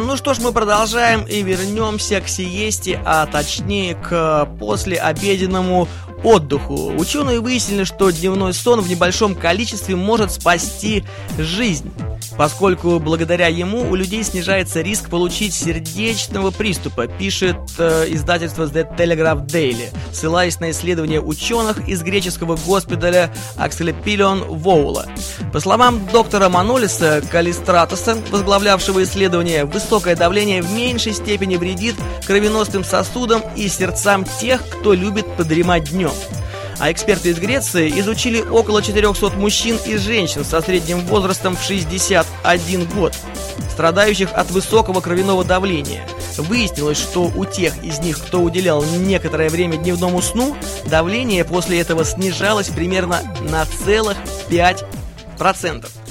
Ну 0.00 0.16
что 0.16 0.32
ж, 0.32 0.38
мы 0.40 0.52
продолжаем 0.52 1.24
и 1.24 1.42
вернемся 1.42 2.20
к 2.20 2.28
сиесте, 2.28 3.00
а 3.04 3.26
точнее 3.26 3.94
к 3.94 4.48
послеобеденному 4.58 5.86
отдыху. 6.24 6.92
Ученые 6.96 7.40
выяснили, 7.40 7.84
что 7.84 8.10
дневной 8.10 8.54
сон 8.54 8.80
в 8.80 8.88
небольшом 8.88 9.34
количестве 9.34 9.96
может 9.96 10.32
спасти 10.32 11.04
жизнь 11.38 11.92
поскольку 12.36 12.98
благодаря 12.98 13.48
ему 13.48 13.90
у 13.90 13.94
людей 13.94 14.22
снижается 14.22 14.80
риск 14.80 15.08
получить 15.08 15.54
сердечного 15.54 16.50
приступа, 16.50 17.06
пишет 17.06 17.56
э, 17.78 18.06
издательство 18.08 18.64
The 18.64 18.96
Telegraph 18.96 19.46
Daily, 19.46 19.88
ссылаясь 20.12 20.60
на 20.60 20.70
исследования 20.70 21.20
ученых 21.20 21.88
из 21.88 22.02
греческого 22.02 22.56
госпиталя 22.56 23.32
Акселепилион 23.56 24.44
Воула. 24.44 25.06
По 25.52 25.60
словам 25.60 26.06
доктора 26.12 26.48
Манолиса 26.48 27.22
Калистратоса, 27.30 28.16
возглавлявшего 28.30 29.02
исследование, 29.02 29.64
высокое 29.64 30.16
давление 30.16 30.62
в 30.62 30.72
меньшей 30.72 31.12
степени 31.12 31.56
вредит 31.56 31.96
кровеносным 32.26 32.84
сосудам 32.84 33.42
и 33.56 33.68
сердцам 33.68 34.24
тех, 34.40 34.66
кто 34.68 34.94
любит 34.94 35.26
подремать 35.36 35.90
днем. 35.90 36.12
А 36.82 36.90
эксперты 36.90 37.28
из 37.28 37.38
Греции 37.38 37.88
изучили 38.00 38.40
около 38.40 38.82
400 38.82 39.36
мужчин 39.36 39.78
и 39.86 39.96
женщин 39.98 40.44
со 40.44 40.60
средним 40.60 40.98
возрастом 41.06 41.54
в 41.54 41.62
61 41.62 42.86
год, 42.86 43.14
страдающих 43.70 44.32
от 44.32 44.50
высокого 44.50 45.00
кровяного 45.00 45.44
давления. 45.44 46.04
Выяснилось, 46.38 46.98
что 46.98 47.30
у 47.36 47.44
тех 47.44 47.84
из 47.84 48.00
них, 48.00 48.18
кто 48.18 48.40
уделял 48.40 48.84
некоторое 48.84 49.48
время 49.48 49.76
дневному 49.76 50.20
сну, 50.20 50.56
давление 50.86 51.44
после 51.44 51.80
этого 51.80 52.04
снижалось 52.04 52.70
примерно 52.70 53.22
на 53.48 53.64
целых 53.64 54.16
5%. 54.50 56.01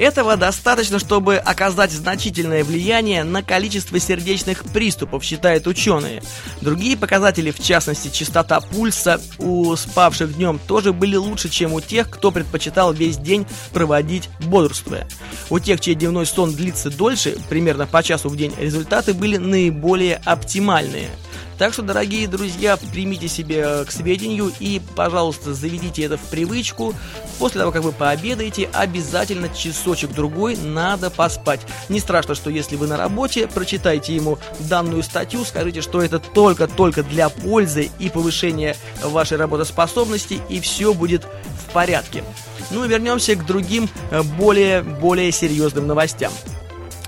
Этого 0.00 0.38
достаточно, 0.38 0.98
чтобы 0.98 1.36
оказать 1.36 1.92
значительное 1.92 2.64
влияние 2.64 3.22
на 3.22 3.42
количество 3.42 4.00
сердечных 4.00 4.64
приступов, 4.64 5.22
считают 5.22 5.66
ученые. 5.66 6.22
Другие 6.62 6.96
показатели, 6.96 7.50
в 7.50 7.62
частности 7.62 8.08
частота 8.08 8.62
пульса 8.62 9.20
у 9.38 9.76
спавших 9.76 10.36
днем, 10.36 10.58
тоже 10.66 10.94
были 10.94 11.16
лучше, 11.16 11.50
чем 11.50 11.74
у 11.74 11.82
тех, 11.82 12.08
кто 12.08 12.30
предпочитал 12.30 12.94
весь 12.94 13.18
день 13.18 13.46
проводить 13.74 14.30
бодрствуя. 14.40 15.06
У 15.50 15.58
тех, 15.58 15.78
чей 15.80 15.94
дневной 15.94 16.24
сон 16.24 16.54
длится 16.54 16.88
дольше, 16.88 17.36
примерно 17.50 17.86
по 17.86 18.02
часу 18.02 18.30
в 18.30 18.36
день, 18.38 18.54
результаты 18.58 19.12
были 19.12 19.36
наиболее 19.36 20.22
оптимальные– 20.24 21.10
так 21.60 21.74
что, 21.74 21.82
дорогие 21.82 22.26
друзья, 22.26 22.78
примите 22.78 23.28
себе 23.28 23.84
к 23.84 23.90
сведению 23.90 24.50
и, 24.60 24.80
пожалуйста, 24.96 25.52
заведите 25.52 26.04
это 26.04 26.16
в 26.16 26.22
привычку. 26.22 26.94
После 27.38 27.60
того, 27.60 27.70
как 27.70 27.82
вы 27.82 27.92
пообедаете, 27.92 28.70
обязательно 28.72 29.50
часочек-другой 29.50 30.56
надо 30.56 31.10
поспать. 31.10 31.60
Не 31.90 32.00
страшно, 32.00 32.34
что 32.34 32.48
если 32.48 32.76
вы 32.76 32.86
на 32.86 32.96
работе, 32.96 33.46
прочитайте 33.46 34.16
ему 34.16 34.38
данную 34.60 35.02
статью, 35.02 35.44
скажите, 35.44 35.82
что 35.82 36.00
это 36.00 36.18
только-только 36.18 37.02
для 37.02 37.28
пользы 37.28 37.90
и 37.98 38.08
повышения 38.08 38.74
вашей 39.02 39.36
работоспособности, 39.36 40.40
и 40.48 40.60
все 40.60 40.94
будет 40.94 41.24
в 41.24 41.72
порядке. 41.74 42.24
Ну 42.70 42.86
и 42.86 42.88
вернемся 42.88 43.36
к 43.36 43.44
другим 43.44 43.90
более-более 44.38 45.30
серьезным 45.30 45.86
новостям. 45.86 46.32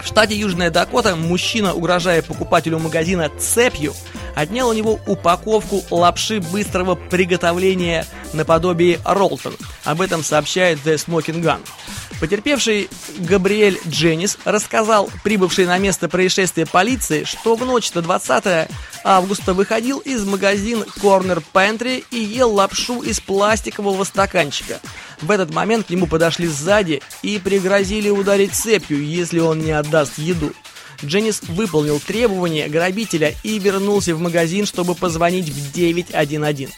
В 0.03 0.06
штате 0.06 0.34
Южная 0.34 0.71
Дакота 0.71 1.16
мужчина, 1.16 1.72
угрожая 1.72 2.21
покупателю 2.21 2.81
магазина 2.81 3.31
цепью, 3.38 3.94
отнял 4.34 4.69
у 4.69 4.72
него 4.72 5.00
упаковку 5.06 5.82
лапши 5.91 6.41
быстрого 6.41 6.94
приготовления 6.94 8.06
наподобие 8.32 9.00
Ролтон. 9.04 9.54
Об 9.84 10.00
этом 10.00 10.22
сообщает 10.25 10.78
The 10.84 10.94
Smoking 10.94 11.43
Gun. 11.43 11.60
Потерпевший 12.22 12.88
Габриэль 13.19 13.81
Дженнис 13.88 14.38
рассказал 14.44 15.10
прибывшей 15.25 15.66
на 15.66 15.78
место 15.78 16.09
происшествия 16.09 16.66
полиции, 16.66 17.25
что 17.25 17.56
в 17.56 17.66
ночь 17.66 17.92
на 17.94 18.00
20 18.00 18.69
августа 19.03 19.54
выходил 19.54 19.98
из 19.98 20.25
магазина 20.25 20.84
Corner 21.03 21.42
Pantry 21.53 22.04
и 22.12 22.19
ел 22.19 22.53
лапшу 22.53 23.03
из 23.03 23.19
пластикового 23.19 24.04
стаканчика. 24.04 24.78
В 25.21 25.32
этот 25.32 25.53
момент 25.53 25.88
к 25.88 25.91
нему 25.91 26.06
подошли 26.06 26.47
сзади 26.47 27.03
и 27.22 27.41
пригрозили 27.41 28.09
ударить 28.09 28.54
цепью, 28.54 29.04
если 29.04 29.41
он 29.41 29.59
не 29.59 29.72
отдаст 29.72 30.16
еду. 30.19 30.53
Дженнис 31.05 31.43
выполнил 31.49 32.01
требования 32.01 32.69
грабителя 32.69 33.35
и 33.43 33.59
вернулся 33.59 34.15
в 34.15 34.21
магазин, 34.21 34.67
чтобы 34.67 34.95
позвонить 34.95 35.49
в 35.49 35.73
911. 35.73 36.71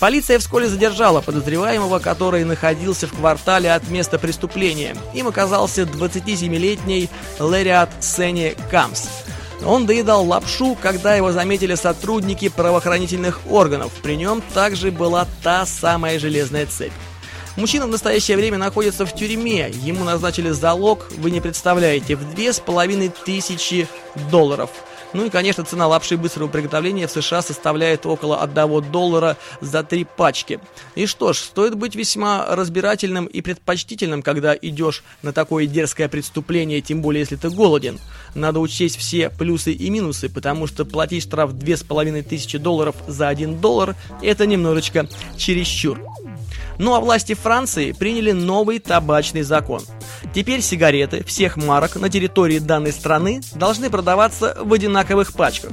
Полиция 0.00 0.38
вскоре 0.38 0.68
задержала 0.68 1.20
подозреваемого, 1.20 1.98
который 1.98 2.44
находился 2.44 3.06
в 3.06 3.12
квартале 3.12 3.72
от 3.72 3.88
места 3.88 4.18
преступления. 4.18 4.96
Им 5.14 5.28
оказался 5.28 5.82
27-летний 5.82 7.08
Лэриат 7.38 7.90
Сенни 8.00 8.56
Камс. 8.70 9.06
Он 9.64 9.86
доедал 9.86 10.26
лапшу, 10.26 10.76
когда 10.80 11.14
его 11.14 11.32
заметили 11.32 11.74
сотрудники 11.74 12.48
правоохранительных 12.48 13.40
органов. 13.48 13.92
При 14.02 14.16
нем 14.16 14.42
также 14.52 14.90
была 14.90 15.26
та 15.42 15.64
самая 15.64 16.18
железная 16.18 16.66
цепь. 16.66 16.92
Мужчина 17.56 17.86
в 17.86 17.90
настоящее 17.90 18.36
время 18.36 18.58
находится 18.58 19.06
в 19.06 19.14
тюрьме. 19.14 19.70
Ему 19.70 20.04
назначили 20.04 20.50
залог, 20.50 21.06
вы 21.18 21.30
не 21.30 21.40
представляете, 21.40 22.16
в 22.16 22.34
две 22.34 22.52
с 22.52 22.58
половиной 22.58 23.10
тысячи 23.10 23.86
долларов. 24.30 24.70
Ну 25.12 25.26
и, 25.26 25.30
конечно, 25.30 25.64
цена 25.64 25.86
лапши 25.86 26.16
быстрого 26.16 26.48
приготовления 26.48 27.06
в 27.06 27.12
США 27.12 27.40
составляет 27.40 28.04
около 28.04 28.42
1 28.42 28.90
доллара 28.90 29.36
за 29.60 29.84
три 29.84 30.02
пачки. 30.04 30.58
И 30.96 31.06
что 31.06 31.32
ж, 31.32 31.36
стоит 31.36 31.76
быть 31.76 31.94
весьма 31.94 32.44
разбирательным 32.48 33.26
и 33.26 33.40
предпочтительным, 33.40 34.22
когда 34.22 34.56
идешь 34.60 35.04
на 35.22 35.32
такое 35.32 35.66
дерзкое 35.66 36.08
преступление, 36.08 36.80
тем 36.80 37.00
более 37.00 37.20
если 37.20 37.36
ты 37.36 37.48
голоден. 37.48 38.00
Надо 38.34 38.58
учесть 38.58 38.96
все 38.96 39.30
плюсы 39.30 39.72
и 39.72 39.88
минусы, 39.88 40.28
потому 40.28 40.66
что 40.66 40.84
платить 40.84 41.22
штраф 41.22 41.52
2500 41.52 42.60
долларов 42.60 42.96
за 43.06 43.28
1 43.28 43.60
доллар– 43.60 43.94
это 44.22 44.46
немножечко 44.46 45.08
чересчур. 45.36 46.00
Ну 46.78 46.94
а 46.94 47.00
власти 47.00 47.34
Франции 47.34 47.92
приняли 47.92 48.32
новый 48.32 48.78
табачный 48.78 49.42
закон. 49.42 49.82
Теперь 50.34 50.60
сигареты 50.60 51.22
всех 51.24 51.56
марок 51.56 51.96
на 51.96 52.08
территории 52.08 52.58
данной 52.58 52.92
страны 52.92 53.40
должны 53.54 53.90
продаваться 53.90 54.56
в 54.60 54.72
одинаковых 54.72 55.32
пачках. 55.32 55.72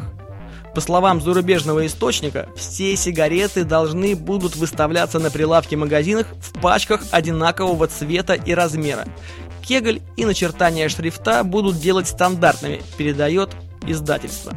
По 0.73 0.79
словам 0.79 1.19
зарубежного 1.19 1.85
источника, 1.85 2.47
все 2.55 2.95
сигареты 2.95 3.65
должны 3.65 4.15
будут 4.15 4.55
выставляться 4.55 5.19
на 5.19 5.29
прилавке 5.29 5.75
магазинах 5.75 6.27
в 6.39 6.59
пачках 6.61 7.01
одинакового 7.11 7.87
цвета 7.87 8.35
и 8.35 8.53
размера. 8.53 9.05
Кегль 9.63 10.01
и 10.15 10.25
начертания 10.25 10.87
шрифта 10.87 11.43
будут 11.43 11.79
делать 11.79 12.07
стандартными, 12.07 12.81
передает 12.97 13.49
издательство. 13.85 14.53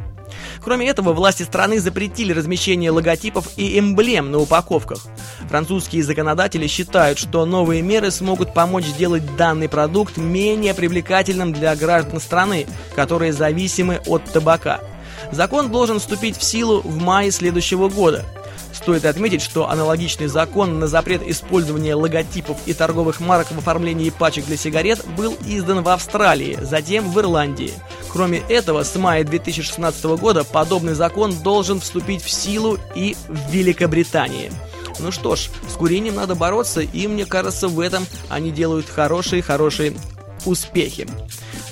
Кроме 0.63 0.87
этого, 0.87 1.13
власти 1.13 1.43
страны 1.43 1.79
запретили 1.79 2.33
размещение 2.33 2.91
логотипов 2.91 3.49
и 3.57 3.77
эмблем 3.79 4.31
на 4.31 4.39
упаковках. 4.39 4.99
Французские 5.49 6.03
законодатели 6.03 6.67
считают, 6.67 7.17
что 7.17 7.45
новые 7.45 7.81
меры 7.81 8.11
смогут 8.11 8.53
помочь 8.53 8.85
сделать 8.85 9.35
данный 9.35 9.69
продукт 9.69 10.17
менее 10.17 10.73
привлекательным 10.73 11.53
для 11.53 11.75
граждан 11.75 12.19
страны, 12.19 12.65
которые 12.95 13.33
зависимы 13.33 14.01
от 14.07 14.23
табака. 14.25 14.79
Закон 15.31 15.71
должен 15.71 15.99
вступить 15.99 16.37
в 16.37 16.43
силу 16.43 16.81
в 16.81 16.97
мае 16.97 17.31
следующего 17.31 17.89
года. 17.89 18.25
Стоит 18.85 19.05
отметить, 19.05 19.41
что 19.41 19.67
аналогичный 19.67 20.27
закон 20.27 20.77
на 20.77 20.85
запрет 20.85 21.27
использования 21.27 21.95
логотипов 21.95 22.59
и 22.67 22.73
торговых 22.75 23.19
марок 23.19 23.47
в 23.49 23.57
оформлении 23.57 24.11
пачек 24.11 24.45
для 24.45 24.57
сигарет 24.57 25.03
был 25.17 25.35
издан 25.43 25.81
в 25.81 25.89
Австралии, 25.89 26.59
затем 26.61 27.09
в 27.09 27.19
Ирландии. 27.19 27.73
Кроме 28.11 28.43
этого, 28.47 28.83
с 28.83 28.95
мая 28.95 29.23
2016 29.23 30.03
года 30.19 30.43
подобный 30.43 30.93
закон 30.93 31.33
должен 31.41 31.79
вступить 31.79 32.21
в 32.21 32.29
силу 32.29 32.77
и 32.93 33.17
в 33.27 33.49
Великобритании. 33.49 34.51
Ну 34.99 35.11
что 35.11 35.35
ж, 35.35 35.49
с 35.67 35.73
курением 35.73 36.13
надо 36.13 36.35
бороться, 36.35 36.81
и 36.81 37.07
мне 37.07 37.25
кажется, 37.25 37.67
в 37.67 37.79
этом 37.79 38.05
они 38.29 38.51
делают 38.51 38.87
хорошие-хорошие 38.87 39.95
успехи. 40.45 41.07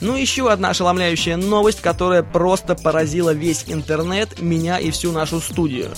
Ну, 0.03 0.17
еще 0.17 0.51
одна 0.51 0.71
ошеломляющая 0.71 1.37
новость, 1.37 1.79
которая 1.79 2.23
просто 2.23 2.75
поразила 2.75 3.29
весь 3.29 3.63
интернет, 3.67 4.41
меня 4.41 4.77
и 4.77 4.91
всю 4.91 5.13
нашу 5.13 5.39
студию. 5.39 5.91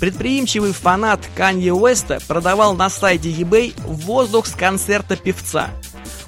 Предприимчивый 0.00 0.72
фанат 0.72 1.20
Канье 1.36 1.72
Уэста 1.72 2.18
продавал 2.26 2.74
на 2.74 2.90
сайте 2.90 3.30
eBay 3.30 3.72
воздух 3.86 4.48
с 4.48 4.50
концерта 4.56 5.14
певца. 5.14 5.70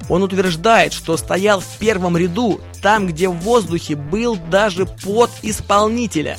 Он 0.09 0.23
утверждает, 0.23 0.93
что 0.93 1.17
стоял 1.17 1.59
в 1.59 1.79
первом 1.81 2.17
ряду, 2.17 2.61
там, 2.81 3.09
где 3.09 3.29
в 3.29 3.35
воздухе 3.39 3.97
был 3.97 4.37
даже 4.37 4.87
пот 4.87 5.33
исполнителя. 5.43 6.39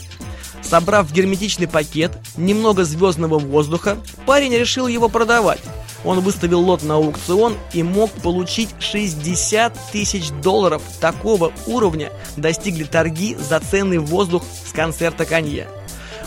Собрав 0.62 1.10
в 1.10 1.14
герметичный 1.14 1.68
пакет 1.68 2.18
немного 2.38 2.86
звездного 2.86 3.40
воздуха, 3.40 3.98
парень 4.26 4.56
решил 4.56 4.88
его 4.88 5.10
продавать. 5.10 5.60
Он 6.04 6.20
выставил 6.20 6.62
лот 6.62 6.84
на 6.84 6.96
аукцион 6.96 7.58
и 7.74 7.84
мог 7.84 8.12
получить 8.12 8.70
60 8.80 9.92
тысяч 9.92 10.30
долларов. 10.42 10.82
Такого 11.02 11.52
уровня 11.66 12.12
достигли 12.36 12.84
торги 12.84 13.36
за 13.36 13.60
ценный 13.60 13.98
воздух 13.98 14.44
с 14.66 14.72
концерта 14.72 15.26
Канье. 15.26 15.68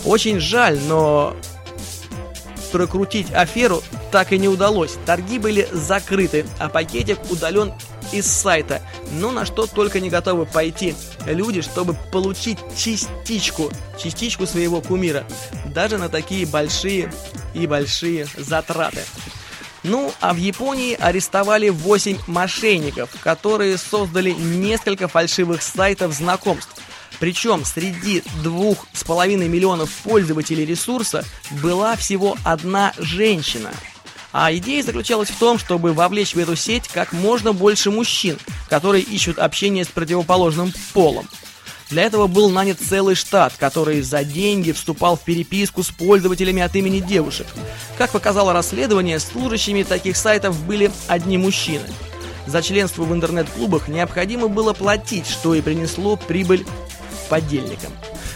Очень 0.04 0.40
жаль, 0.40 0.78
но 0.88 1.36
прокрутить 2.72 3.32
аферу 3.32 3.82
так 4.10 4.32
и 4.32 4.38
не 4.38 4.48
удалось. 4.48 4.96
Торги 5.06 5.38
были 5.38 5.68
закрыты, 5.72 6.46
а 6.58 6.68
пакетик 6.68 7.18
удален 7.30 7.72
из 8.12 8.26
сайта. 8.26 8.80
Но 9.12 9.30
на 9.30 9.44
что 9.44 9.66
только 9.66 10.00
не 10.00 10.10
готовы 10.10 10.46
пойти 10.46 10.94
люди, 11.26 11.60
чтобы 11.60 11.96
получить 12.12 12.58
частичку, 12.76 13.70
частичку 13.98 14.46
своего 14.46 14.80
кумира. 14.80 15.24
Даже 15.66 15.98
на 15.98 16.08
такие 16.08 16.46
большие 16.46 17.12
и 17.54 17.66
большие 17.66 18.26
затраты. 18.36 19.00
Ну, 19.82 20.12
а 20.20 20.34
в 20.34 20.36
Японии 20.36 20.96
арестовали 20.98 21.70
8 21.70 22.18
мошенников, 22.26 23.10
которые 23.22 23.78
создали 23.78 24.30
несколько 24.32 25.08
фальшивых 25.08 25.62
сайтов 25.62 26.12
знакомств. 26.12 26.82
Причем 27.18 27.64
среди 27.64 28.22
двух 28.42 28.86
с 28.92 29.04
половиной 29.04 29.48
миллионов 29.48 29.90
пользователей 30.04 30.64
ресурса 30.64 31.24
была 31.62 31.96
всего 31.96 32.36
одна 32.44 32.92
женщина. 32.98 33.70
А 34.32 34.54
идея 34.54 34.82
заключалась 34.82 35.28
в 35.28 35.38
том, 35.38 35.58
чтобы 35.58 35.92
вовлечь 35.92 36.34
в 36.34 36.38
эту 36.38 36.56
сеть 36.56 36.88
как 36.88 37.12
можно 37.12 37.52
больше 37.52 37.90
мужчин, 37.90 38.38
которые 38.68 39.02
ищут 39.02 39.38
общение 39.38 39.84
с 39.84 39.88
противоположным 39.88 40.72
полом. 40.92 41.28
Для 41.90 42.04
этого 42.04 42.28
был 42.28 42.50
нанят 42.50 42.78
целый 42.80 43.16
штат, 43.16 43.54
который 43.58 44.00
за 44.00 44.22
деньги 44.22 44.70
вступал 44.70 45.16
в 45.16 45.22
переписку 45.22 45.82
с 45.82 45.90
пользователями 45.90 46.62
от 46.62 46.76
имени 46.76 47.00
девушек. 47.00 47.48
Как 47.98 48.10
показало 48.10 48.52
расследование, 48.52 49.18
служащими 49.18 49.82
таких 49.82 50.16
сайтов 50.16 50.58
были 50.64 50.92
одни 51.08 51.36
мужчины. 51.36 51.84
За 52.46 52.62
членство 52.62 53.02
в 53.02 53.12
интернет-клубах 53.12 53.88
необходимо 53.88 54.46
было 54.46 54.72
платить, 54.72 55.26
что 55.26 55.54
и 55.54 55.60
принесло 55.60 56.16
прибыль 56.16 56.64
подельникам. 57.28 57.92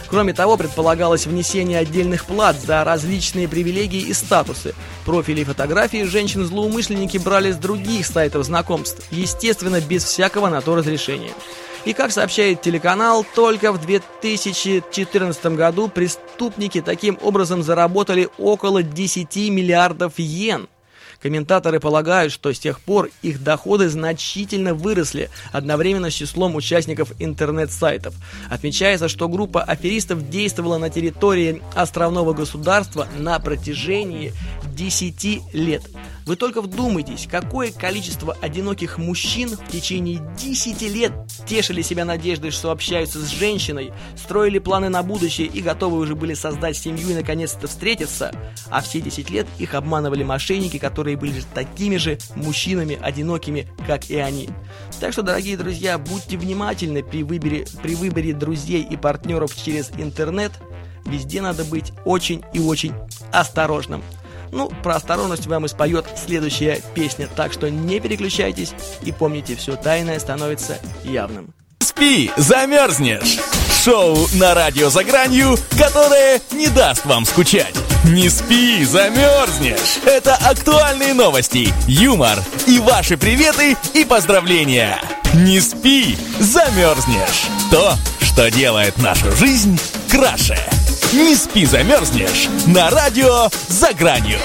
Кроме 0.09 0.33
того, 0.33 0.55
предполагалось 0.57 1.25
внесение 1.25 1.79
отдельных 1.79 2.25
плат 2.25 2.57
за 2.59 2.83
различные 2.83 3.47
привилегии 3.47 4.01
и 4.01 4.13
статусы. 4.13 4.75
Профили 5.05 5.41
и 5.41 5.45
фотографии 5.45 6.03
женщин-злоумышленники 6.03 7.17
брали 7.17 7.51
с 7.51 7.57
других 7.57 8.05
сайтов 8.05 8.45
знакомств, 8.45 9.01
естественно, 9.11 9.81
без 9.81 10.03
всякого 10.03 10.49
на 10.49 10.61
то 10.61 10.75
разрешения. 10.75 11.33
И 11.85 11.93
как 11.93 12.11
сообщает 12.11 12.61
телеканал, 12.61 13.23
только 13.35 13.71
в 13.71 13.79
2014 13.79 15.45
году 15.55 15.87
преступники 15.87 16.81
таким 16.81 17.19
образом 17.21 17.61
заработали 17.61 18.27
около 18.39 18.81
10 18.81 19.35
миллиардов 19.51 20.13
йен. 20.17 20.67
Комментаторы 21.21 21.79
полагают, 21.79 22.33
что 22.33 22.51
с 22.51 22.59
тех 22.59 22.79
пор 22.79 23.09
их 23.21 23.41
доходы 23.43 23.89
значительно 23.89 24.73
выросли 24.73 25.29
одновременно 25.51 26.09
с 26.09 26.13
числом 26.13 26.55
участников 26.55 27.13
интернет-сайтов. 27.19 28.15
Отмечается, 28.49 29.07
что 29.07 29.27
группа 29.27 29.63
аферистов 29.63 30.29
действовала 30.29 30.77
на 30.77 30.89
территории 30.89 31.61
островного 31.73 32.33
государства 32.33 33.07
на 33.17 33.39
протяжении 33.39 34.33
10 34.75 35.53
лет. 35.53 35.83
Вы 36.25 36.35
только 36.35 36.61
вдумайтесь, 36.61 37.27
какое 37.29 37.71
количество 37.71 38.35
одиноких 38.41 38.97
мужчин 38.97 39.49
в 39.49 39.71
течение 39.71 40.21
10 40.37 40.81
лет 40.83 41.13
тешили 41.47 41.81
себя 41.81 42.03
надеждой, 42.03 42.51
что 42.51 42.71
общаются 42.71 43.19
с 43.19 43.29
женщиной, 43.29 43.93
строили 44.15 44.59
планы 44.59 44.89
на 44.89 45.03
будущее 45.03 45.47
и 45.47 45.61
готовы 45.61 45.99
уже 45.99 46.15
были 46.15 46.33
создать 46.33 46.77
семью 46.77 47.09
и 47.09 47.13
наконец-то 47.13 47.67
встретиться, 47.67 48.31
а 48.69 48.81
все 48.81 49.01
10 49.01 49.29
лет 49.29 49.47
их 49.59 49.75
обманывали 49.75 50.23
мошенники, 50.23 50.77
которые 50.77 51.15
были 51.15 51.41
такими 51.53 51.97
же 51.97 52.17
мужчинами 52.35 52.99
одинокими, 53.01 53.67
как 53.87 54.09
и 54.09 54.17
они. 54.17 54.49
Так 54.99 55.13
что, 55.13 55.21
дорогие 55.21 55.57
друзья, 55.57 55.97
будьте 55.97 56.37
внимательны 56.37 57.03
при 57.03 57.23
выборе, 57.23 57.65
при 57.81 57.95
выборе 57.95 58.33
друзей 58.33 58.83
и 58.83 58.97
партнеров 58.97 59.55
через 59.55 59.91
интернет. 59.97 60.51
Везде 61.05 61.41
надо 61.41 61.63
быть 61.65 61.93
очень 62.03 62.41
и 62.53 62.59
очень 62.59 62.93
осторожным. 63.31 64.01
Ну, 64.55 64.69
про 64.83 64.95
осторожность 64.95 65.47
вам 65.47 65.65
и 65.65 65.67
споет 65.67 66.05
следующая 66.25 66.81
песня, 66.93 67.27
так 67.27 67.51
что 67.51 67.69
не 67.69 67.99
переключайтесь 67.99 68.73
и 69.01 69.11
помните, 69.11 69.57
все 69.57 69.75
тайное 69.75 70.17
становится 70.17 70.77
явным. 71.03 71.53
Спи, 71.79 72.31
замерзнешь! 72.37 73.39
Шоу 73.83 74.15
на 74.35 74.53
радио 74.53 74.89
«За 74.89 75.03
гранью», 75.03 75.57
которое 75.77 76.39
не 76.51 76.69
даст 76.69 77.05
вам 77.05 77.25
скучать. 77.25 77.75
Не 78.05 78.29
спи, 78.29 78.85
замерзнешь! 78.85 79.99
Это 80.05 80.35
актуальные 80.35 81.13
новости, 81.13 81.67
юмор 81.85 82.39
и 82.65 82.79
ваши 82.79 83.17
приветы 83.17 83.75
и 83.93 84.05
поздравления. 84.05 85.01
Не 85.33 85.59
спи, 85.59 86.17
замерзнешь! 86.39 87.47
То, 87.71 87.95
что 88.21 88.49
делает 88.49 88.97
нашу 88.99 89.31
жизнь 89.33 89.77
краше. 90.09 90.57
Не 91.15 91.33
спи, 91.33 91.65
замерзнешь 91.65 92.49
на 92.67 92.89
радио 92.89 93.47
«За 93.69 93.93
гранью». 93.93 94.37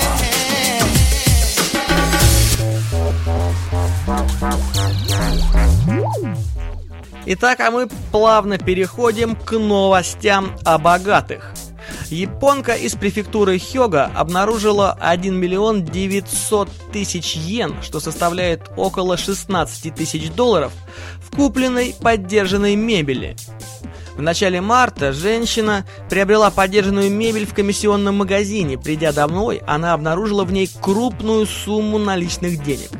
Итак, 7.26 7.58
а 7.58 7.72
мы 7.72 7.88
плавно 8.12 8.56
переходим 8.56 9.34
к 9.34 9.58
новостям 9.58 10.56
о 10.64 10.78
богатых. 10.78 11.54
Японка 12.08 12.74
из 12.74 12.94
префектуры 12.94 13.58
Хёга 13.58 14.08
обнаружила 14.14 14.96
1 15.00 15.34
миллион 15.34 15.84
900 15.84 16.68
тысяч 16.92 17.34
йен, 17.34 17.82
что 17.82 17.98
составляет 17.98 18.70
около 18.76 19.16
16 19.16 19.92
тысяч 19.92 20.30
долларов, 20.30 20.72
в 21.20 21.34
купленной 21.34 21.96
поддержанной 22.00 22.76
мебели. 22.76 23.36
В 24.20 24.22
начале 24.22 24.60
марта 24.60 25.14
женщина 25.14 25.86
приобрела 26.10 26.50
подержанную 26.50 27.10
мебель 27.10 27.46
в 27.46 27.54
комиссионном 27.54 28.18
магазине. 28.18 28.76
Придя 28.76 29.12
домой, 29.12 29.62
она 29.66 29.94
обнаружила 29.94 30.44
в 30.44 30.52
ней 30.52 30.68
крупную 30.82 31.46
сумму 31.46 31.96
наличных 31.96 32.62
денег. 32.62 32.90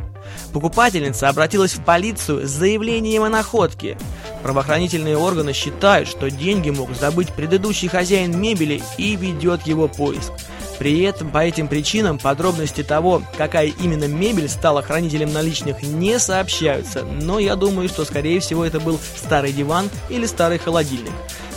Покупательница 0.55 1.29
обратилась 1.29 1.75
в 1.75 1.85
полицию 1.85 2.49
с 2.49 2.51
заявлением 2.51 3.25
о 3.25 3.29
находке. 3.29 3.99
Правоохранительные 4.43 5.19
органы 5.19 5.53
считают, 5.53 6.09
что 6.09 6.31
деньги 6.31 6.71
мог 6.71 6.89
забыть 6.99 7.35
предыдущий 7.35 7.89
хозяин 7.89 8.41
мебели 8.41 8.83
и 8.97 9.15
ведет 9.15 9.67
его 9.67 9.89
поиск. 9.89 10.33
При 10.81 11.03
этом 11.03 11.31
по 11.31 11.45
этим 11.45 11.69
причинам 11.69 12.19
подробности 12.19 12.83
того, 12.83 13.23
какая 13.37 13.67
именно 13.67 14.07
мебель 14.07 14.49
стала 14.49 14.81
хранителем 14.81 15.31
наличных, 15.31 15.83
не 15.83 16.19
сообщаются, 16.19 17.05
но 17.05 17.39
я 17.39 17.55
думаю, 17.55 17.87
что 17.91 18.07
скорее 18.07 18.41
всего 18.41 18.65
это 18.65 18.81
был 18.81 18.99
старый 19.15 19.53
диван 19.53 19.91
или 20.09 20.25
старый 20.25 20.59
холодильник. 20.59 21.13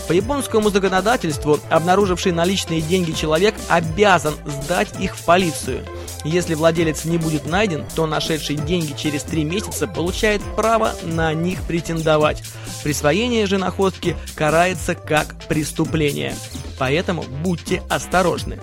По 0.10 0.12
японскому 0.12 0.70
законодательству, 0.70 1.58
обнаруживший 1.70 2.34
наличные 2.34 2.82
деньги 2.82 3.14
человек 3.14 3.56
обязан 3.70 4.34
сдать 4.46 4.90
их 5.00 5.16
в 5.16 5.24
полицию. 5.24 5.86
Если 6.26 6.54
владелец 6.54 7.06
не 7.06 7.18
будет 7.18 7.46
найден, 7.46 7.86
то 7.96 8.06
нашедший 8.06 8.58
деньги 8.58 8.92
через 8.92 9.24
три 9.24 9.46
месяца 9.46 9.88
получает 9.88 10.42
право 10.58 10.96
на 11.04 11.34
них 11.34 11.62
претендовать. 11.62 12.44
Присвоение 12.84 13.46
же 13.46 13.58
находки 13.58 14.18
карается 14.36 14.96
как 14.96 15.34
преступление. 15.48 16.36
Поэтому 16.78 17.24
будьте 17.24 17.84
осторожны. 17.88 18.60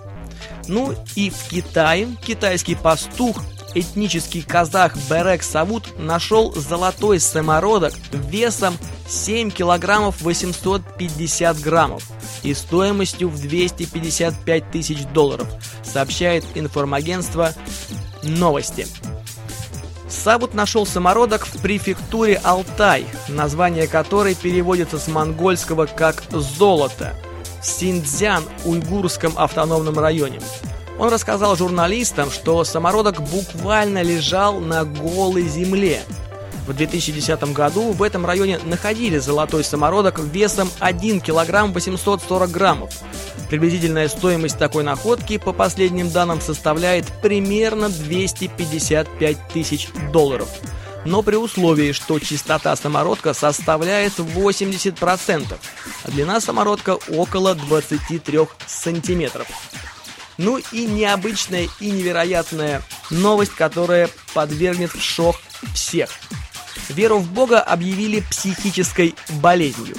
Ну 0.71 0.95
и 1.17 1.31
в 1.31 1.49
Китае 1.49 2.07
китайский 2.25 2.77
пастух, 2.77 3.39
этнический 3.75 4.43
казах 4.43 4.95
Берек 5.11 5.43
Савут 5.43 5.99
нашел 5.99 6.55
золотой 6.55 7.19
самородок 7.19 7.93
весом 8.13 8.79
7 9.09 9.51
килограммов 9.51 10.23
850 10.23 11.59
граммов 11.59 12.05
и 12.45 12.55
стоимостью 12.55 13.31
в 13.31 13.41
255 13.41 14.71
тысяч 14.71 15.05
долларов, 15.07 15.49
сообщает 15.83 16.45
информагентство 16.55 17.53
«Новости». 18.23 18.87
Сабут 20.09 20.55
нашел 20.55 20.87
самородок 20.87 21.47
в 21.47 21.61
префектуре 21.61 22.41
Алтай, 22.45 23.07
название 23.27 23.89
которой 23.89 24.37
переводится 24.37 25.01
с 25.01 25.09
монгольского 25.09 25.87
как 25.87 26.23
«золото», 26.31 27.17
в 27.61 27.67
Синьцзян, 27.67 28.45
уйгурском 28.65 29.33
автономном 29.37 29.99
районе. 29.99 30.41
Он 30.99 31.09
рассказал 31.09 31.57
журналистам, 31.57 32.31
что 32.31 32.63
самородок 32.65 33.23
буквально 33.23 34.03
лежал 34.03 34.61
на 34.61 34.85
голой 34.85 35.49
земле. 35.49 36.03
В 36.67 36.75
2010 36.75 37.53
году 37.53 37.93
в 37.93 38.03
этом 38.03 38.27
районе 38.27 38.61
находили 38.65 39.19
золотой 39.19 39.65
самородок 39.65 40.19
весом 40.19 40.71
1 40.79 41.21
килограмм 41.21 41.73
840 41.73 42.51
граммов. 42.51 42.91
Приблизительная 43.49 44.09
стоимость 44.09 44.59
такой 44.59 44.85
находки, 44.85 45.39
по 45.39 45.53
последним 45.53 46.11
данным, 46.11 46.41
составляет 46.41 47.07
примерно 47.23 47.89
255 47.89 49.49
тысяч 49.53 49.89
долларов. 50.13 50.49
Но 51.05 51.23
при 51.23 51.37
условии, 51.37 51.93
что 51.93 52.19
частота 52.19 52.77
самородка 52.77 53.35
составляет 53.35 54.19
80%, 54.19 55.59
а 56.05 56.11
длина 56.11 56.41
самородка 56.41 56.99
около 57.09 57.55
23 57.55 58.41
сантиметров. 58.67 59.49
Ну 60.39 60.59
и 60.73 60.87
необычная 60.87 61.69
и 61.81 61.91
невероятная 61.91 62.83
новость, 63.11 63.53
которая 63.53 64.09
подвергнет 64.33 64.95
в 64.95 65.03
шок 65.03 65.37
всех. 65.75 66.11
Веру 66.89 67.19
в 67.19 67.31
Бога 67.31 67.61
объявили 67.61 68.21
психической 68.31 69.15
болезнью. 69.41 69.97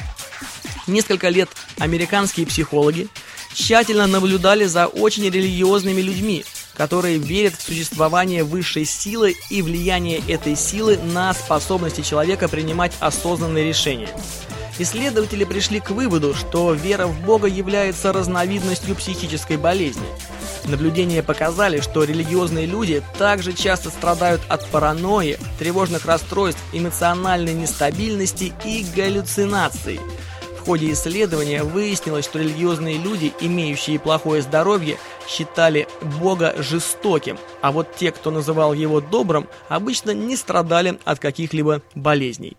Несколько 0.87 1.29
лет 1.29 1.49
американские 1.77 2.47
психологи 2.47 3.07
тщательно 3.53 4.07
наблюдали 4.07 4.65
за 4.65 4.87
очень 4.87 5.29
религиозными 5.29 6.01
людьми, 6.01 6.43
которые 6.81 7.19
верят 7.19 7.53
в 7.53 7.61
существование 7.61 8.43
высшей 8.43 8.85
силы 8.85 9.35
и 9.51 9.61
влияние 9.61 10.19
этой 10.27 10.55
силы 10.55 10.97
на 10.97 11.31
способности 11.31 12.01
человека 12.01 12.47
принимать 12.47 12.91
осознанные 12.99 13.63
решения. 13.63 14.09
Исследователи 14.79 15.43
пришли 15.43 15.79
к 15.79 15.91
выводу, 15.91 16.33
что 16.33 16.73
вера 16.73 17.05
в 17.05 17.23
Бога 17.23 17.47
является 17.47 18.11
разновидностью 18.11 18.95
психической 18.95 19.57
болезни. 19.57 20.07
Наблюдения 20.65 21.21
показали, 21.21 21.81
что 21.81 22.03
религиозные 22.03 22.65
люди 22.65 23.03
также 23.19 23.53
часто 23.53 23.91
страдают 23.91 24.41
от 24.49 24.67
паранойи, 24.69 25.37
тревожных 25.59 26.07
расстройств, 26.07 26.63
эмоциональной 26.73 27.53
нестабильности 27.53 28.53
и 28.65 28.83
галлюцинаций– 28.95 29.99
в 30.61 30.65
ходе 30.65 30.91
исследования 30.91 31.63
выяснилось, 31.63 32.25
что 32.25 32.37
религиозные 32.37 32.99
люди, 32.99 33.33
имеющие 33.41 33.97
плохое 33.97 34.43
здоровье, 34.43 34.97
считали 35.27 35.87
Бога 36.19 36.53
жестоким, 36.59 37.39
а 37.61 37.71
вот 37.71 37.95
те, 37.95 38.11
кто 38.11 38.29
называл 38.29 38.73
его 38.73 39.01
добрым, 39.01 39.47
обычно 39.69 40.11
не 40.11 40.35
страдали 40.35 40.99
от 41.03 41.17
каких-либо 41.17 41.81
болезней. 41.95 42.57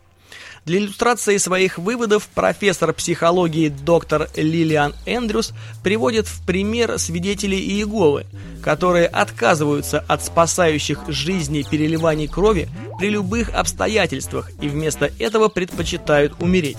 Для 0.64 0.78
иллюстрации 0.78 1.36
своих 1.36 1.78
выводов 1.78 2.26
профессор 2.28 2.92
психологии 2.92 3.68
доктор 3.68 4.28
Лилиан 4.36 4.94
Эндрюс 5.06 5.52
приводит 5.84 6.26
в 6.26 6.44
пример 6.44 6.98
свидетелей 6.98 7.60
Иеговы, 7.60 8.26
которые 8.64 9.06
отказываются 9.06 10.04
от 10.08 10.24
спасающих 10.24 11.04
жизни 11.08 11.64
переливаний 11.68 12.26
крови 12.26 12.68
при 12.98 13.10
любых 13.10 13.54
обстоятельствах 13.54 14.50
и 14.60 14.68
вместо 14.68 15.10
этого 15.20 15.48
предпочитают 15.48 16.34
умереть. 16.40 16.78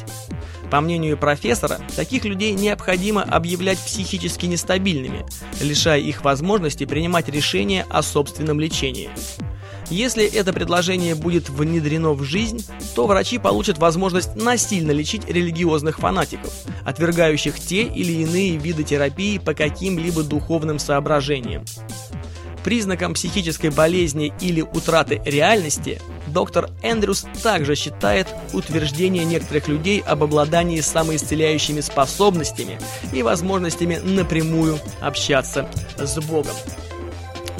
По 0.74 0.82
мнению 0.82 1.20
профессора, 1.20 1.80
таких 1.96 2.26
людей 2.26 2.54
необходимо 2.54 3.22
объявлять 3.22 3.78
психически 3.78 4.48
нестабильными, 4.48 5.24
лишая 5.62 6.00
их 6.00 6.24
возможности 6.24 6.86
принимать 6.88 7.30
решения 7.30 7.86
о 7.92 8.02
собственном 8.02 8.60
лечении. 8.60 9.12
Если 9.92 10.26
это 10.26 10.52
предложение 10.52 11.14
будет 11.14 11.48
внедрено 11.48 12.14
в 12.14 12.24
жизнь, 12.24 12.66
то 12.96 13.06
врачи 13.06 13.38
получат 13.38 13.78
возможность 13.78 14.36
насильно 14.36 14.90
лечить 14.90 15.30
религиозных 15.30 16.00
фанатиков, 16.00 16.52
отвергающих 16.84 17.60
те 17.60 17.84
или 17.84 18.24
иные 18.24 18.58
виды 18.58 18.84
терапии 18.84 19.38
по 19.38 19.54
каким-либо 19.54 20.24
духовным 20.24 20.80
соображениям. 20.80 21.66
Признаком 22.64 23.14
психической 23.14 23.70
болезни 23.70 24.34
или 24.42 24.62
утраты 24.62 25.22
реальности 25.24 26.02
доктор 26.34 26.70
Эндрюс 26.82 27.26
также 27.42 27.76
считает 27.76 28.28
утверждение 28.54 29.24
некоторых 29.24 29.68
людей 29.68 30.02
об 30.02 30.24
обладании 30.24 30.82
самоисцеляющими 30.82 31.82
способностями 31.82 32.80
и 33.14 33.24
возможностями 33.24 33.98
напрямую 33.98 34.80
общаться 35.00 35.70
с 35.98 36.20
Богом. 36.22 36.56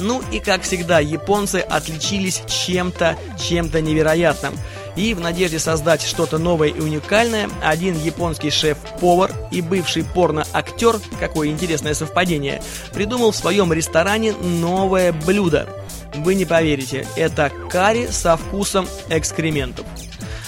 Ну 0.00 0.22
и 0.32 0.40
как 0.40 0.62
всегда, 0.62 0.98
японцы 0.98 1.56
отличились 1.56 2.42
чем-то, 2.48 3.16
чем-то 3.38 3.80
невероятным– 3.80 4.54
и 4.96 5.14
в 5.14 5.20
надежде 5.20 5.58
создать 5.58 6.02
что-то 6.02 6.38
новое 6.38 6.68
и 6.68 6.80
уникальное, 6.80 7.48
один 7.62 7.96
японский 7.98 8.50
шеф-повар 8.50 9.30
и 9.50 9.60
бывший 9.60 10.04
порно-актер, 10.04 11.00
какое 11.18 11.48
интересное 11.48 11.94
совпадение, 11.94 12.62
придумал 12.92 13.32
в 13.32 13.36
своем 13.36 13.72
ресторане 13.72 14.32
новое 14.32 15.12
блюдо. 15.12 15.68
Вы 16.16 16.34
не 16.34 16.44
поверите, 16.44 17.06
это 17.16 17.50
карри 17.70 18.08
со 18.10 18.36
вкусом 18.36 18.86
экскрементов. 19.08 19.86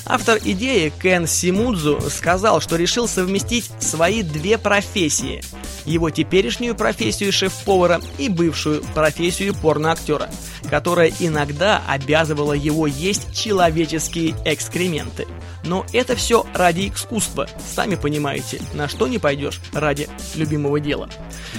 Автор 0.09 0.39
идеи 0.45 0.93
Кен 1.03 1.27
Симудзу 1.27 2.01
сказал, 2.11 2.61
что 2.61 2.77
решил 2.77 3.09
совместить 3.09 3.69
свои 3.81 4.23
две 4.23 4.57
профессии. 4.57 5.43
Его 5.85 6.11
теперешнюю 6.11 6.77
профессию 6.77 7.33
шеф-повара 7.33 8.01
и 8.17 8.29
бывшую 8.29 8.85
профессию 8.95 9.55
порноактера, 9.55 10.31
которая 10.71 11.13
иногда 11.19 11.83
обязывала 11.89 12.53
его 12.53 12.87
есть 12.87 13.35
человеческие 13.35 14.37
экскременты. 14.45 15.27
Но 15.67 15.85
это 15.93 16.15
все 16.15 16.47
ради 16.55 16.89
искусства, 16.95 17.49
сами 17.75 17.97
понимаете, 17.97 18.61
на 18.73 18.89
что 18.89 19.09
не 19.09 19.19
пойдешь 19.19 19.61
ради 19.73 20.09
любимого 20.35 20.81
дела. 20.81 21.09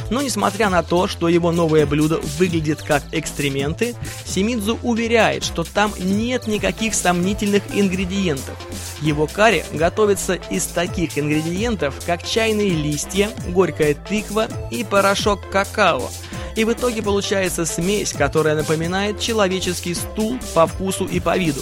Но 0.09 0.21
несмотря 0.21 0.69
на 0.69 0.81
то, 0.81 1.07
что 1.07 1.27
его 1.27 1.51
новое 1.51 1.85
блюдо 1.85 2.19
выглядит 2.37 2.81
как 2.81 3.03
экстременты, 3.11 3.95
Симидзу 4.25 4.79
уверяет, 4.81 5.43
что 5.43 5.63
там 5.63 5.93
нет 5.99 6.47
никаких 6.47 6.95
сомнительных 6.95 7.63
ингредиентов. 7.73 8.55
Его 9.01 9.27
карри 9.27 9.65
готовится 9.73 10.35
из 10.35 10.65
таких 10.65 11.17
ингредиентов, 11.17 11.95
как 12.05 12.25
чайные 12.25 12.69
листья, 12.69 13.29
горькая 13.49 13.93
тыква 13.93 14.47
и 14.71 14.83
порошок 14.83 15.49
какао. 15.51 16.09
И 16.55 16.63
в 16.63 16.73
итоге 16.73 17.03
получается 17.03 17.65
смесь, 17.65 18.13
которая 18.13 18.55
напоминает 18.55 19.19
человеческий 19.19 19.93
стул 19.93 20.39
по 20.55 20.65
вкусу 20.65 21.05
и 21.05 21.19
по 21.19 21.37
виду. 21.37 21.61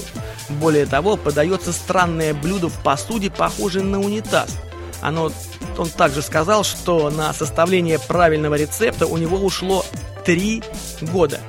Более 0.49 0.85
того, 0.85 1.17
подается 1.17 1.73
странное 1.73 2.33
блюдо 2.33 2.69
в 2.69 2.81
посуде, 2.83 3.29
похожее 3.31 3.83
на 3.83 3.99
унитаз. 3.99 4.57
Оно, 5.01 5.31
он 5.77 5.89
также 5.89 6.21
сказал, 6.21 6.63
что 6.63 7.09
на 7.09 7.33
составление 7.33 7.99
правильного 7.99 8.55
рецепта 8.55 9.07
у 9.07 9.17
него 9.17 9.37
ушло 9.37 9.85
3 10.25 10.63
года. 11.01 11.39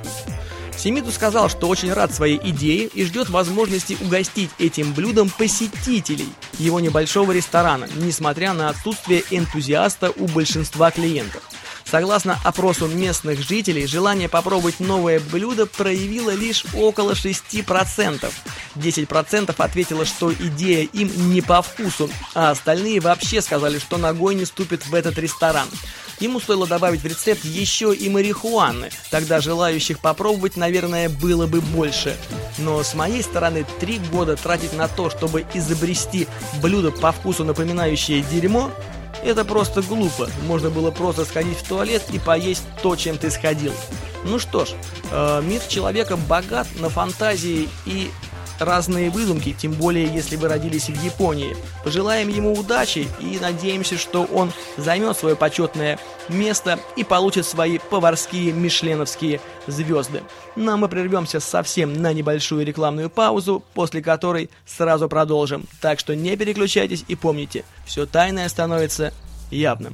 Семиду 0.75 1.11
сказал, 1.11 1.49
что 1.49 1.67
очень 1.67 1.91
рад 1.91 2.13
своей 2.13 2.39
идее 2.43 2.85
и 2.85 3.03
ждет 3.03 3.29
возможности 3.29 3.97
угостить 3.99 4.51
этим 4.59 4.93
блюдом 4.93 5.29
посетителей 5.29 6.29
его 6.59 6.79
небольшого 6.79 7.31
ресторана, 7.31 7.87
несмотря 7.95 8.53
на 8.53 8.69
отсутствие 8.69 9.23
энтузиаста 9.31 10.11
у 10.15 10.27
большинства 10.27 10.91
клиентов. 10.91 11.41
Согласно 11.89 12.37
опросу 12.43 12.87
местных 12.87 13.41
жителей, 13.41 13.87
желание 13.87 14.27
попробовать 14.27 14.81
новое 14.81 15.21
блюдо 15.21 15.65
проявило 15.65 16.31
лишь 16.31 16.65
около 16.73 17.13
6%. 17.13 18.31
10% 18.75 19.55
ответило, 19.57 20.05
что 20.05 20.33
идея 20.33 20.83
им 20.83 21.09
не 21.31 21.41
по 21.41 21.61
вкусу, 21.61 22.09
а 22.35 22.51
остальные 22.51 22.99
вообще 22.99 23.41
сказали, 23.41 23.79
что 23.79 23.97
ногой 23.97 24.35
не 24.35 24.45
ступят 24.45 24.85
в 24.85 24.93
этот 24.93 25.17
ресторан. 25.17 25.67
Ему 26.19 26.39
стоило 26.39 26.67
добавить 26.67 27.01
в 27.01 27.05
рецепт 27.05 27.45
еще 27.45 27.93
и 27.93 28.09
марихуаны, 28.09 28.89
тогда 29.09 29.39
желающих 29.39 29.99
попробовать, 29.99 30.57
наверное, 30.57 31.09
было 31.09 31.47
бы 31.47 31.61
больше. 31.61 32.17
Но 32.57 32.83
с 32.83 32.95
моей 32.95 33.21
стороны, 33.21 33.65
три 33.79 33.99
года 33.99 34.35
тратить 34.35 34.73
на 34.73 34.87
то, 34.87 35.09
чтобы 35.09 35.45
изобрести 35.53 36.27
блюдо 36.61 36.91
по 36.91 37.11
вкусу 37.11 37.43
напоминающее 37.43 38.23
дерьмо, 38.23 38.71
это 39.23 39.45
просто 39.45 39.81
глупо. 39.81 40.29
Можно 40.45 40.69
было 40.69 40.91
просто 40.91 41.25
сходить 41.25 41.57
в 41.57 41.67
туалет 41.67 42.03
и 42.11 42.19
поесть 42.19 42.63
то, 42.81 42.95
чем 42.95 43.17
ты 43.17 43.29
сходил. 43.29 43.73
Ну 44.23 44.39
что 44.39 44.65
ж, 44.65 44.69
э, 45.11 45.41
мир 45.43 45.61
человека 45.67 46.17
богат 46.17 46.67
на 46.79 46.89
фантазии 46.89 47.69
и 47.85 48.11
разные 48.59 49.09
выдумки, 49.09 49.55
тем 49.57 49.73
более 49.73 50.05
если 50.05 50.35
вы 50.35 50.47
родились 50.47 50.89
в 50.89 51.03
Японии. 51.03 51.55
Пожелаем 51.83 52.29
ему 52.29 52.53
удачи 52.53 53.07
и 53.19 53.37
надеемся, 53.39 53.97
что 53.97 54.23
он 54.23 54.51
займет 54.77 55.17
свое 55.17 55.35
почетное 55.35 55.99
место 56.29 56.79
и 56.95 57.03
получит 57.03 57.45
свои 57.45 57.77
поварские 57.77 58.51
мишленовские 58.51 59.39
звезды. 59.67 60.23
Ну 60.55 60.71
а 60.71 60.77
мы 60.77 60.89
прервемся 60.89 61.39
совсем 61.39 61.93
на 62.01 62.13
небольшую 62.13 62.65
рекламную 62.65 63.09
паузу, 63.09 63.63
после 63.73 64.01
которой 64.01 64.49
сразу 64.65 65.07
продолжим. 65.07 65.65
Так 65.81 65.99
что 65.99 66.15
не 66.15 66.35
переключайтесь 66.35 67.05
и 67.07 67.15
помните, 67.15 67.63
все 67.85 68.05
тайное 68.05 68.49
становится 68.49 69.13
явным. 69.51 69.93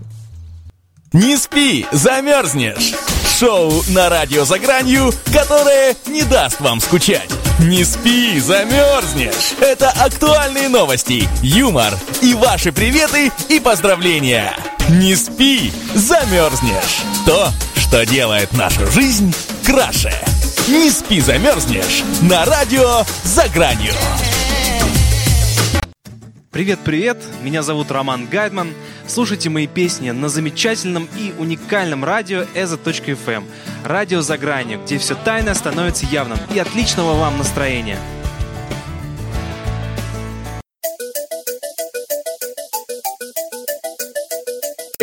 Не 1.11 1.37
спи, 1.37 1.85
замерзнешь! 1.91 3.12
Шоу 3.39 3.83
на 3.87 4.09
радио 4.09 4.45
«За 4.45 4.59
гранью», 4.59 5.11
которое 5.33 5.95
не 6.05 6.21
даст 6.21 6.61
вам 6.61 6.79
скучать. 6.79 7.29
Не 7.59 7.83
спи, 7.83 8.39
замерзнешь! 8.39 9.53
Это 9.59 9.89
актуальные 9.89 10.69
новости, 10.69 11.27
юмор 11.41 11.93
и 12.21 12.35
ваши 12.35 12.71
приветы 12.71 13.31
и 13.49 13.59
поздравления. 13.59 14.55
Не 14.87 15.15
спи, 15.15 15.73
замерзнешь! 15.95 17.01
То, 17.25 17.49
что 17.75 18.05
делает 18.05 18.53
нашу 18.53 18.85
жизнь 18.91 19.33
краше. 19.65 20.13
Не 20.67 20.91
спи, 20.91 21.19
замерзнешь! 21.19 22.03
На 22.21 22.45
радио 22.45 23.03
«За 23.23 23.47
гранью». 23.49 23.93
Привет-привет, 26.51 27.17
меня 27.41 27.63
зовут 27.63 27.89
Роман 27.89 28.27
Гайдман. 28.27 28.75
Слушайте 29.07 29.49
мои 29.49 29.67
песни 29.67 30.11
на 30.11 30.29
замечательном 30.29 31.07
и 31.17 31.33
уникальном 31.37 32.03
радио 32.03 32.43
eza.fm. 32.55 33.33
Эм. 33.33 33.45
Радио 33.83 34.21
«За 34.21 34.37
гранью», 34.37 34.81
где 34.83 34.97
все 34.97 35.15
тайное 35.15 35.53
становится 35.53 36.05
явным. 36.05 36.37
И 36.53 36.59
отличного 36.59 37.19
вам 37.19 37.37
настроения! 37.37 37.99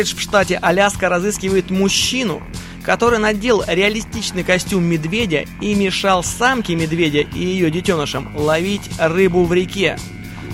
колледж 0.01 0.15
в 0.15 0.21
штате 0.21 0.57
Аляска 0.61 1.09
разыскивает 1.09 1.69
мужчину, 1.69 2.41
который 2.83 3.19
надел 3.19 3.63
реалистичный 3.67 4.43
костюм 4.43 4.83
медведя 4.83 5.45
и 5.61 5.75
мешал 5.75 6.23
самке 6.23 6.75
медведя 6.75 7.19
и 7.19 7.39
ее 7.39 7.69
детенышам 7.69 8.35
ловить 8.35 8.89
рыбу 8.97 9.45
в 9.45 9.53
реке. 9.53 9.97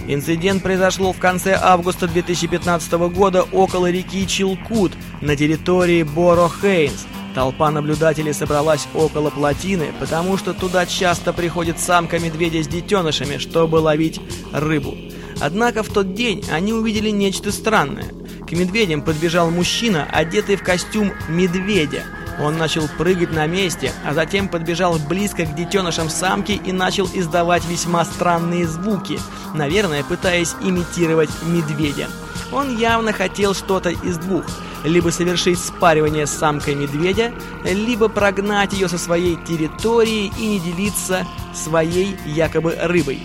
Инцидент 0.09 0.63
произошел 0.63 1.11
в 1.11 1.19
конце 1.19 1.59
августа 1.61 2.07
2015 2.07 2.93
года 3.09 3.43
около 3.43 3.91
реки 3.91 4.25
Чилкут 4.25 4.93
на 5.19 5.35
территории 5.35 6.03
Боро-Хейнс. 6.03 7.05
Толпа 7.35 7.69
наблюдателей 7.71 8.33
собралась 8.33 8.87
около 8.95 9.29
плотины, 9.29 9.87
потому 9.99 10.37
что 10.37 10.53
туда 10.53 10.85
часто 10.85 11.33
приходит 11.33 11.77
самка 11.77 12.19
медведя 12.19 12.63
с 12.63 12.69
детенышами, 12.69 13.37
чтобы 13.37 13.75
ловить 13.75 14.21
рыбу. 14.53 14.95
Однако 15.41 15.83
в 15.83 15.89
тот 15.89 16.13
день 16.13 16.43
они 16.49 16.71
увидели 16.71 17.09
нечто 17.09 17.51
странное. 17.51 18.07
К 18.47 18.53
медведям 18.53 19.01
подбежал 19.01 19.51
мужчина, 19.51 20.07
одетый 20.09 20.55
в 20.55 20.63
костюм 20.63 21.11
медведя. 21.27 22.05
Он 22.39 22.57
начал 22.57 22.87
прыгать 22.97 23.31
на 23.31 23.47
месте, 23.47 23.91
а 24.05 24.13
затем 24.13 24.47
подбежал 24.47 24.99
близко 24.99 25.45
к 25.45 25.55
детенышам 25.55 26.09
самки 26.09 26.51
и 26.51 26.71
начал 26.71 27.07
издавать 27.13 27.65
весьма 27.65 28.05
странные 28.05 28.67
звуки, 28.67 29.19
наверное, 29.53 30.03
пытаясь 30.03 30.55
имитировать 30.61 31.31
медведя. 31.43 32.07
Он 32.51 32.77
явно 32.77 33.11
хотел 33.13 33.53
что-то 33.53 33.89
из 33.89 34.17
двух– 34.17 34.45
либо 34.83 35.09
совершить 35.09 35.59
спаривание 35.59 36.25
с 36.25 36.31
самкой 36.31 36.75
медведя, 36.75 37.33
либо 37.63 38.07
прогнать 38.07 38.73
ее 38.73 38.87
со 38.87 38.97
своей 38.97 39.35
территории 39.35 40.31
и 40.37 40.47
не 40.47 40.59
делиться 40.59 41.25
своей 41.53 42.17
якобы 42.25 42.75
рыбой. 42.81 43.21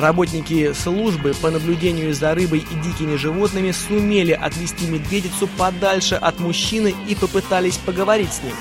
Работники 0.00 0.72
службы 0.72 1.34
по 1.42 1.50
наблюдению 1.50 2.14
за 2.14 2.34
рыбой 2.34 2.60
и 2.60 2.74
дикими 2.82 3.16
животными 3.16 3.70
сумели 3.70 4.32
отвести 4.32 4.86
медведицу 4.86 5.46
подальше 5.58 6.14
от 6.14 6.40
мужчины 6.40 6.94
и 7.06 7.14
попытались 7.14 7.76
поговорить 7.76 8.32
с 8.32 8.42
ним. 8.42 8.54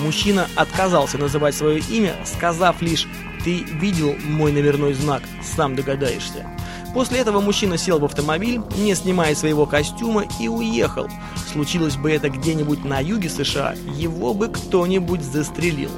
Мужчина 0.00 0.48
отказался 0.54 1.16
называть 1.16 1.54
свое 1.54 1.78
имя, 1.78 2.14
сказав 2.26 2.82
лишь 2.82 3.08
«Ты 3.42 3.60
видел 3.62 4.14
мой 4.22 4.52
номерной 4.52 4.92
знак, 4.92 5.22
сам 5.56 5.76
догадаешься». 5.76 6.46
После 6.92 7.20
этого 7.20 7.40
мужчина 7.40 7.78
сел 7.78 7.98
в 7.98 8.04
автомобиль, 8.04 8.60
не 8.76 8.94
снимая 8.94 9.34
своего 9.34 9.64
костюма, 9.64 10.26
и 10.38 10.48
уехал. 10.48 11.08
Случилось 11.50 11.96
бы 11.96 12.10
это 12.10 12.28
где-нибудь 12.28 12.84
на 12.84 13.00
юге 13.00 13.30
США, 13.30 13.74
его 13.96 14.34
бы 14.34 14.48
кто-нибудь 14.48 15.22
застрелил. 15.22 15.90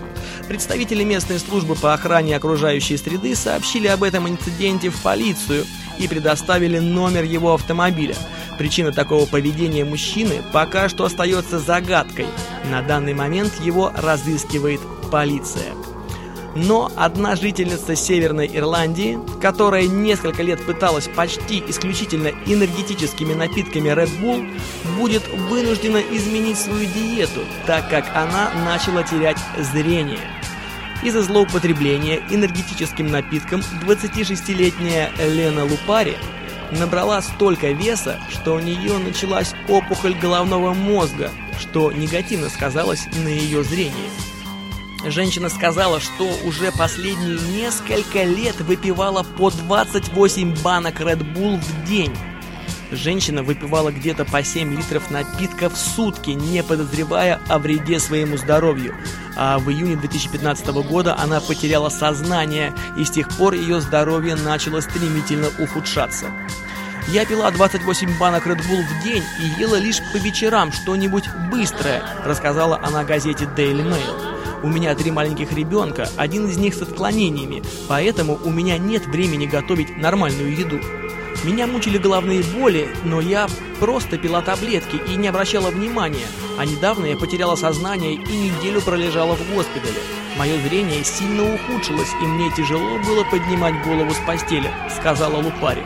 Представители 0.48 1.04
местной 1.04 1.38
службы 1.38 1.74
по 1.74 1.94
охране 1.94 2.36
окружающей 2.36 2.96
среды 2.96 3.34
сообщили 3.34 3.86
об 3.86 4.02
этом 4.02 4.28
инциденте 4.28 4.90
в 4.90 5.00
полицию 5.00 5.64
и 5.98 6.06
предоставили 6.06 6.78
номер 6.78 7.24
его 7.24 7.54
автомобиля. 7.54 8.16
Причина 8.58 8.92
такого 8.92 9.26
поведения 9.26 9.84
мужчины 9.84 10.42
пока 10.52 10.88
что 10.88 11.04
остается 11.04 11.58
загадкой. 11.58 12.26
На 12.70 12.82
данный 12.82 13.14
момент 13.14 13.52
его 13.60 13.92
разыскивает 13.96 14.80
полиция. 15.10 15.72
Но 16.56 16.90
одна 16.96 17.34
жительница 17.34 17.96
Северной 17.96 18.48
Ирландии, 18.52 19.18
которая 19.40 19.86
несколько 19.88 20.42
лет 20.42 20.64
пыталась 20.64 21.08
почти 21.08 21.62
исключительно 21.66 22.28
энергетическими 22.46 23.34
напитками 23.34 23.88
Red 23.88 24.20
Bull, 24.20 24.48
будет 24.96 25.26
вынуждена 25.28 25.98
изменить 25.98 26.58
свою 26.58 26.86
диету, 26.86 27.40
так 27.66 27.90
как 27.90 28.04
она 28.14 28.50
начала 28.64 29.02
терять 29.02 29.38
зрение. 29.58 30.20
Из-за 31.02 31.22
злоупотребления 31.22 32.22
энергетическим 32.30 33.08
напитком 33.08 33.60
26-летняя 33.82 35.10
Лена 35.18 35.64
Лупари 35.64 36.16
набрала 36.70 37.20
столько 37.20 37.72
веса, 37.72 38.18
что 38.30 38.54
у 38.54 38.60
нее 38.60 38.98
началась 38.98 39.52
опухоль 39.68 40.14
головного 40.14 40.72
мозга, 40.72 41.30
что 41.58 41.92
негативно 41.92 42.48
сказалось 42.48 43.06
на 43.24 43.28
ее 43.28 43.64
зрении. 43.64 44.33
Женщина 45.06 45.50
сказала, 45.50 46.00
что 46.00 46.26
уже 46.44 46.72
последние 46.72 47.38
несколько 47.38 48.22
лет 48.22 48.58
выпивала 48.60 49.22
по 49.22 49.50
28 49.50 50.62
банок 50.62 51.00
Red 51.00 51.34
Bull 51.34 51.60
в 51.60 51.84
день. 51.84 52.16
Женщина 52.90 53.42
выпивала 53.42 53.90
где-то 53.92 54.24
по 54.24 54.42
7 54.42 54.74
литров 54.74 55.10
напитка 55.10 55.68
в 55.68 55.76
сутки, 55.76 56.30
не 56.30 56.62
подозревая 56.62 57.40
о 57.48 57.58
вреде 57.58 57.98
своему 57.98 58.38
здоровью. 58.38 58.96
А 59.36 59.58
в 59.58 59.70
июне 59.70 59.96
2015 59.96 60.66
года 60.88 61.16
она 61.18 61.40
потеряла 61.40 61.90
сознание, 61.90 62.72
и 62.96 63.04
с 63.04 63.10
тех 63.10 63.28
пор 63.28 63.54
ее 63.54 63.80
здоровье 63.80 64.36
начало 64.36 64.80
стремительно 64.80 65.48
ухудшаться. 65.58 66.26
Я 67.08 67.26
пила 67.26 67.50
28 67.50 68.18
банок 68.18 68.46
Red 68.46 68.62
Bull 68.70 68.82
в 68.82 69.04
день 69.04 69.22
и 69.38 69.60
ела 69.60 69.76
лишь 69.76 70.00
по 70.12 70.16
вечерам 70.16 70.72
что-нибудь 70.72 71.24
быстрое, 71.50 72.02
рассказала 72.24 72.80
она 72.82 73.04
газете 73.04 73.44
Daily 73.44 73.84
Mail. 73.84 74.33
У 74.64 74.68
меня 74.68 74.94
три 74.94 75.10
маленьких 75.10 75.52
ребенка, 75.52 76.08
один 76.16 76.48
из 76.48 76.56
них 76.56 76.72
с 76.72 76.80
отклонениями, 76.80 77.62
поэтому 77.86 78.38
у 78.42 78.50
меня 78.50 78.78
нет 78.78 79.04
времени 79.06 79.44
готовить 79.44 79.94
нормальную 79.98 80.56
еду. 80.56 80.80
Меня 81.44 81.66
мучили 81.66 81.98
головные 81.98 82.42
боли, 82.42 82.88
но 83.04 83.20
я 83.20 83.46
просто 83.78 84.16
пила 84.16 84.40
таблетки 84.40 84.98
и 85.06 85.16
не 85.16 85.28
обращала 85.28 85.68
внимания, 85.68 86.24
а 86.58 86.64
недавно 86.64 87.04
я 87.04 87.16
потеряла 87.18 87.56
сознание 87.56 88.14
и 88.14 88.18
неделю 88.18 88.80
пролежала 88.80 89.36
в 89.36 89.54
госпитале. 89.54 90.00
Мое 90.38 90.58
зрение 90.62 91.04
сильно 91.04 91.54
ухудшилось, 91.54 92.14
и 92.22 92.24
мне 92.24 92.50
тяжело 92.56 92.98
было 93.00 93.22
поднимать 93.24 93.84
голову 93.84 94.12
с 94.12 94.26
постели, 94.26 94.70
сказала 94.96 95.36
Лупари. 95.36 95.82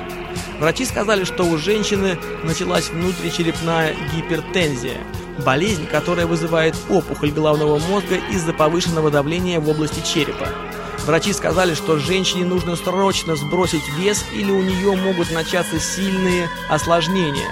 Врачи 0.60 0.84
сказали, 0.84 1.24
что 1.24 1.42
у 1.42 1.58
женщины 1.58 2.16
началась 2.44 2.90
внутричерепная 2.90 3.96
гипертензия– 4.14 4.98
болезнь, 5.44 5.86
которая 5.86 6.26
вызывает 6.26 6.74
опухоль 6.88 7.30
головного 7.30 7.78
мозга 7.78 8.16
из-за 8.30 8.52
повышенного 8.52 9.10
давления 9.10 9.60
в 9.60 9.68
области 9.68 10.04
черепа. 10.04 10.48
Врачи 11.06 11.32
сказали, 11.32 11.74
что 11.74 11.98
женщине 11.98 12.44
нужно 12.44 12.76
срочно 12.76 13.36
сбросить 13.36 13.88
вес 13.96 14.24
или 14.32 14.50
у 14.50 14.62
нее 14.62 14.94
могут 14.96 15.30
начаться 15.30 15.78
сильные 15.78 16.48
осложнения. 16.68 17.48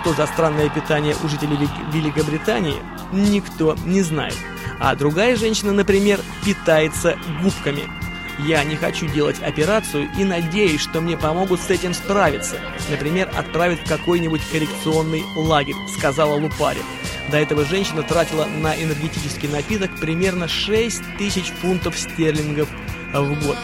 Что 0.00 0.14
за 0.14 0.26
странное 0.26 0.70
питание 0.70 1.14
у 1.22 1.28
жителей 1.28 1.68
Великобритании, 1.92 2.76
никто 3.12 3.76
не 3.84 4.02
знает. 4.02 4.36
А 4.80 4.94
другая 4.96 5.36
женщина, 5.36 5.72
например, 5.72 6.20
питается 6.44 7.16
губками– 7.42 7.82
я 8.38 8.64
не 8.64 8.76
хочу 8.76 9.06
делать 9.06 9.42
операцию 9.42 10.08
и 10.18 10.24
надеюсь, 10.24 10.80
что 10.80 11.00
мне 11.00 11.16
помогут 11.16 11.60
с 11.60 11.70
этим 11.70 11.94
справиться. 11.94 12.56
Например, 12.90 13.30
отправить 13.36 13.80
в 13.80 13.88
какой-нибудь 13.88 14.42
коррекционный 14.50 15.22
лагерь, 15.36 15.76
сказала 15.94 16.34
Лупарин. 16.34 16.84
До 17.30 17.38
этого 17.38 17.64
женщина 17.64 18.02
тратила 18.02 18.46
на 18.46 18.74
энергетический 18.74 19.48
напиток 19.48 19.90
примерно 20.00 20.48
6 20.48 21.16
тысяч 21.18 21.46
фунтов 21.60 21.98
стерлингов 21.98 22.68
в 23.12 23.46
год. 23.46 23.56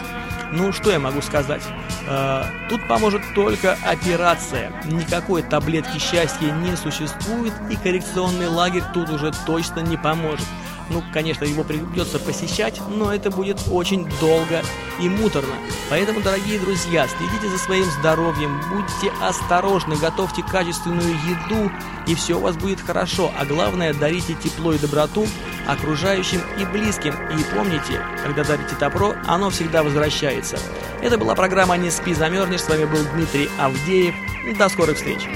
Ну, 0.52 0.72
что 0.72 0.90
я 0.90 0.98
могу 0.98 1.20
сказать? 1.20 1.62
Э, 2.06 2.44
тут 2.70 2.86
поможет 2.88 3.22
только 3.34 3.76
операция. 3.84 4.72
Никакой 4.86 5.42
таблетки 5.42 5.98
счастья 5.98 6.50
не 6.50 6.74
существует, 6.76 7.52
и 7.70 7.76
коррекционный 7.76 8.48
лагерь 8.48 8.84
тут 8.94 9.10
уже 9.10 9.32
точно 9.46 9.80
не 9.80 9.98
поможет. 9.98 10.46
Ну, 10.90 11.02
конечно, 11.12 11.44
его 11.44 11.64
придется 11.64 12.18
посещать, 12.18 12.80
но 12.88 13.12
это 13.12 13.30
будет 13.30 13.60
очень 13.70 14.08
долго 14.20 14.62
и 15.00 15.08
муторно. 15.08 15.54
Поэтому, 15.90 16.20
дорогие 16.20 16.58
друзья, 16.58 17.06
следите 17.06 17.48
за 17.48 17.58
своим 17.58 17.84
здоровьем, 17.84 18.60
будьте 18.70 19.12
осторожны, 19.22 19.96
готовьте 19.96 20.42
качественную 20.42 21.10
еду, 21.10 21.70
и 22.06 22.14
все 22.14 22.34
у 22.34 22.40
вас 22.40 22.56
будет 22.56 22.80
хорошо. 22.80 23.30
А 23.38 23.44
главное, 23.44 23.92
дарите 23.92 24.34
тепло 24.34 24.72
и 24.72 24.78
доброту 24.78 25.26
окружающим 25.66 26.40
и 26.58 26.64
близким. 26.64 27.14
И 27.38 27.54
помните, 27.54 28.00
когда 28.24 28.44
дарите 28.44 28.74
добро, 28.80 29.14
оно 29.26 29.50
всегда 29.50 29.82
возвращается. 29.82 30.58
Это 31.02 31.18
была 31.18 31.34
программа 31.34 31.76
«Не 31.76 31.90
спи, 31.90 32.14
замерзнешь». 32.14 32.62
С 32.62 32.68
вами 32.68 32.86
был 32.86 33.00
Дмитрий 33.12 33.48
Авдеев. 33.58 34.14
До 34.58 34.68
скорых 34.68 34.96
встреч! 34.96 35.28